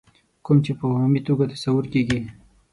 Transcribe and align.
کوم 0.45 0.57
چې 0.65 0.71
په 0.77 0.83
عمومي 0.93 1.21
توګه 1.27 1.45
تصور 1.53 1.85
کېږي. 1.93 2.19